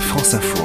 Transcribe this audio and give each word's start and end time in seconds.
France 0.00 0.34
Info. 0.34 0.64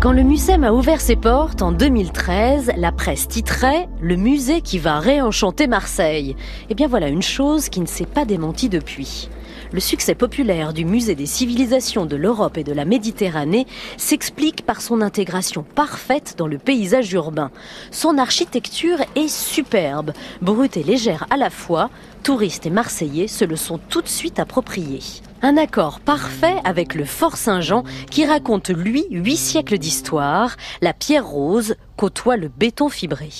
Quand 0.00 0.12
le 0.12 0.22
Mucem 0.22 0.64
a 0.64 0.72
ouvert 0.72 1.00
ses 1.00 1.16
portes 1.16 1.62
en 1.62 1.72
2013, 1.72 2.72
la 2.76 2.92
presse 2.92 3.26
titrait 3.26 3.88
Le 4.00 4.16
musée 4.16 4.60
qui 4.60 4.78
va 4.78 5.00
réenchanter 5.00 5.66
Marseille. 5.66 6.36
Eh 6.70 6.74
bien 6.74 6.88
voilà 6.88 7.08
une 7.08 7.22
chose 7.22 7.68
qui 7.68 7.80
ne 7.80 7.86
s'est 7.86 8.06
pas 8.06 8.24
démentie 8.24 8.68
depuis. 8.68 9.28
Le 9.70 9.80
succès 9.80 10.14
populaire 10.14 10.72
du 10.72 10.86
musée 10.86 11.14
des 11.14 11.26
civilisations 11.26 12.06
de 12.06 12.16
l'Europe 12.16 12.56
et 12.56 12.64
de 12.64 12.72
la 12.72 12.86
Méditerranée 12.86 13.66
s'explique 13.98 14.64
par 14.64 14.80
son 14.80 15.02
intégration 15.02 15.62
parfaite 15.62 16.36
dans 16.38 16.46
le 16.46 16.56
paysage 16.56 17.12
urbain. 17.12 17.50
Son 17.90 18.16
architecture 18.16 18.98
est 19.14 19.28
superbe, 19.28 20.12
brute 20.40 20.78
et 20.78 20.82
légère 20.82 21.26
à 21.28 21.36
la 21.36 21.50
fois. 21.50 21.90
Touristes 22.22 22.64
et 22.64 22.70
Marseillais 22.70 23.28
se 23.28 23.44
le 23.44 23.56
sont 23.56 23.78
tout 23.78 24.00
de 24.00 24.08
suite 24.08 24.38
appropriés. 24.38 25.02
Un 25.42 25.56
accord 25.56 26.00
parfait 26.00 26.56
avec 26.64 26.94
le 26.94 27.04
Fort 27.04 27.36
Saint-Jean 27.36 27.84
qui 28.10 28.24
raconte, 28.24 28.70
lui, 28.70 29.04
huit 29.10 29.36
siècles 29.36 29.78
d'histoire. 29.78 30.56
La 30.80 30.92
pierre 30.94 31.26
rose 31.26 31.76
côtoie 31.98 32.36
le 32.36 32.48
béton 32.48 32.88
fibré. 32.88 33.30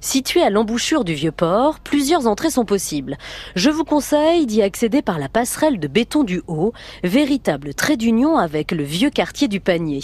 Situé 0.00 0.42
à 0.42 0.50
l'embouchure 0.50 1.04
du 1.04 1.14
vieux 1.14 1.32
port, 1.32 1.80
plusieurs 1.80 2.26
entrées 2.26 2.50
sont 2.50 2.64
possibles. 2.64 3.18
Je 3.56 3.68
vous 3.68 3.84
conseille 3.84 4.46
d'y 4.46 4.62
accéder 4.62 5.02
par 5.02 5.18
la 5.18 5.28
passerelle 5.28 5.80
de 5.80 5.88
béton 5.88 6.22
du 6.22 6.40
Haut, 6.46 6.72
véritable 7.02 7.74
trait 7.74 7.96
d'union 7.96 8.38
avec 8.38 8.70
le 8.70 8.84
vieux 8.84 9.10
quartier 9.10 9.48
du 9.48 9.60
Panier. 9.60 10.00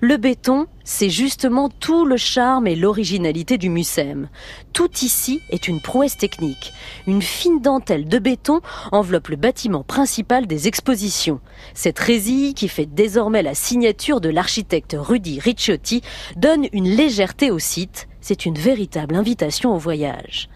Le 0.00 0.16
béton, 0.18 0.66
c'est 0.84 1.10
justement 1.10 1.68
tout 1.68 2.04
le 2.04 2.16
charme 2.16 2.66
et 2.66 2.76
l'originalité 2.76 3.58
du 3.58 3.70
Mucem. 3.70 4.28
Tout 4.72 4.90
ici 5.02 5.40
est 5.50 5.66
une 5.66 5.80
prouesse 5.80 6.16
technique. 6.16 6.72
Une 7.06 7.22
fine 7.22 7.60
dentelle 7.60 8.06
de 8.06 8.18
béton 8.18 8.60
enveloppe 8.92 9.28
le 9.28 9.36
bâtiment 9.36 9.82
principal 9.82 10.46
des 10.46 10.68
expositions. 10.68 11.40
Cette 11.74 11.98
résille, 11.98 12.54
qui 12.54 12.68
fait 12.68 12.86
désormais 12.86 13.42
la 13.42 13.54
signature 13.54 14.20
de 14.20 14.28
l'architecte 14.28 14.96
Rudy 14.96 15.40
Ricciotti, 15.40 16.02
donne 16.36 16.66
une 16.72 16.88
légèreté 16.88 17.45
au 17.50 17.58
site 17.58 18.08
c'est 18.20 18.44
une 18.44 18.58
véritable 18.58 19.14
invitation 19.14 19.72
au 19.72 19.78
voyage. 19.78 20.48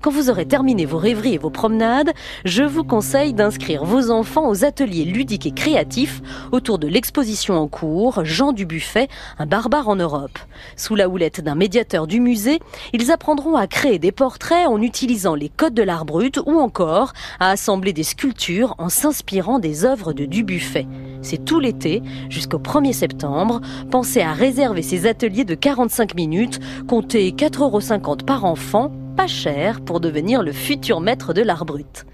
Quand 0.00 0.10
vous 0.10 0.28
aurez 0.28 0.46
terminé 0.46 0.84
vos 0.84 0.98
rêveries 0.98 1.34
et 1.34 1.38
vos 1.38 1.50
promenades, 1.50 2.10
je 2.44 2.64
vous 2.64 2.82
conseille 2.82 3.32
d'inscrire 3.32 3.84
vos 3.84 4.10
enfants 4.10 4.48
aux 4.48 4.64
ateliers 4.64 5.04
ludiques 5.04 5.46
et 5.46 5.52
créatifs 5.52 6.20
autour 6.50 6.80
de 6.80 6.88
l'exposition 6.88 7.54
en 7.54 7.68
cours 7.68 8.24
Jean 8.24 8.50
du 8.50 8.66
Buffet, 8.66 9.06
un 9.38 9.46
barbare 9.46 9.88
en 9.88 9.94
Europe. 9.94 10.36
Sous 10.74 10.96
la 10.96 11.08
houlette 11.08 11.40
d'un 11.40 11.54
médiateur 11.54 12.08
du 12.08 12.18
musée, 12.18 12.58
ils 12.92 13.12
apprendront 13.12 13.54
à 13.54 13.68
créer 13.68 14.00
des 14.00 14.10
portraits 14.10 14.66
en 14.66 14.82
utilisant 14.82 15.36
les 15.36 15.48
codes 15.48 15.74
de 15.74 15.84
l'art 15.84 16.04
brut 16.04 16.40
ou 16.44 16.58
encore 16.58 17.12
à 17.38 17.50
assembler 17.50 17.92
des 17.92 18.02
sculptures 18.02 18.74
en 18.78 18.88
s'inspirant 18.88 19.60
des 19.60 19.84
œuvres 19.84 20.12
de 20.12 20.24
Dubuffet. 20.24 20.88
C'est 21.22 21.44
tout 21.44 21.60
l'été, 21.60 22.02
jusqu'au 22.28 22.58
1er 22.58 22.92
septembre. 22.92 23.60
Pensez 23.90 24.20
à 24.20 24.32
réserver 24.32 24.82
ces 24.82 25.06
ateliers 25.06 25.44
de 25.44 25.54
45 25.54 26.14
minutes, 26.14 26.60
comptez 26.86 27.30
4,50 27.30 27.60
euros 27.60 28.16
par 28.26 28.44
enfant 28.44 28.92
pas 29.16 29.26
cher 29.26 29.80
pour 29.80 30.00
devenir 30.00 30.42
le 30.42 30.52
futur 30.52 31.00
maître 31.00 31.34
de 31.34 31.42
l'art 31.42 31.64
brut. 31.64 32.06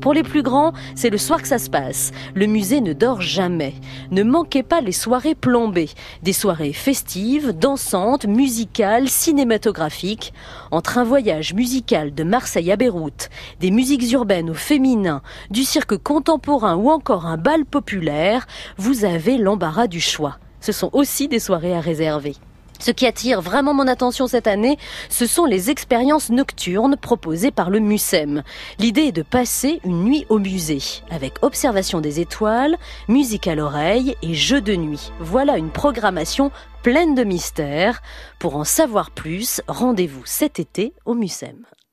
Pour 0.00 0.12
les 0.12 0.22
plus 0.22 0.42
grands, 0.42 0.72
c'est 0.94 1.10
le 1.10 1.18
soir 1.18 1.42
que 1.42 1.48
ça 1.48 1.58
se 1.58 1.70
passe. 1.70 2.12
Le 2.34 2.46
musée 2.46 2.80
ne 2.80 2.92
dort 2.92 3.20
jamais. 3.20 3.74
Ne 4.10 4.22
manquez 4.22 4.62
pas 4.62 4.80
les 4.80 4.92
soirées 4.92 5.34
plombées. 5.34 5.90
Des 6.22 6.32
soirées 6.32 6.72
festives, 6.72 7.52
dansantes, 7.52 8.26
musicales, 8.26 9.08
cinématographiques. 9.08 10.32
Entre 10.70 10.98
un 10.98 11.04
voyage 11.04 11.54
musical 11.54 12.14
de 12.14 12.24
Marseille 12.24 12.70
à 12.70 12.76
Beyrouth, 12.76 13.30
des 13.60 13.70
musiques 13.70 14.10
urbaines 14.12 14.50
au 14.50 14.54
féminin, 14.54 15.22
du 15.50 15.64
cirque 15.64 15.96
contemporain 15.96 16.76
ou 16.76 16.90
encore 16.90 17.26
un 17.26 17.36
bal 17.36 17.64
populaire, 17.64 18.46
vous 18.76 19.04
avez 19.04 19.38
l'embarras 19.38 19.86
du 19.86 20.00
choix. 20.00 20.38
Ce 20.60 20.72
sont 20.72 20.90
aussi 20.92 21.28
des 21.28 21.38
soirées 21.38 21.74
à 21.74 21.80
réserver. 21.80 22.34
Ce 22.78 22.90
qui 22.90 23.06
attire 23.06 23.40
vraiment 23.40 23.74
mon 23.74 23.86
attention 23.86 24.26
cette 24.26 24.46
année, 24.46 24.78
ce 25.08 25.26
sont 25.26 25.44
les 25.44 25.70
expériences 25.70 26.30
nocturnes 26.30 26.96
proposées 26.96 27.50
par 27.50 27.70
le 27.70 27.80
MUSEM. 27.80 28.42
L'idée 28.78 29.02
est 29.02 29.12
de 29.12 29.22
passer 29.22 29.80
une 29.84 30.04
nuit 30.04 30.26
au 30.28 30.38
musée, 30.38 30.82
avec 31.10 31.34
observation 31.42 32.00
des 32.00 32.20
étoiles, 32.20 32.76
musique 33.08 33.46
à 33.46 33.54
l'oreille 33.54 34.16
et 34.22 34.34
jeux 34.34 34.60
de 34.60 34.74
nuit. 34.74 35.12
Voilà 35.20 35.56
une 35.56 35.70
programmation 35.70 36.50
pleine 36.82 37.14
de 37.14 37.24
mystères. 37.24 38.02
Pour 38.38 38.56
en 38.56 38.64
savoir 38.64 39.10
plus, 39.10 39.60
rendez-vous 39.66 40.22
cet 40.24 40.60
été 40.60 40.92
au 41.04 41.14
MUSEM. 41.14 41.64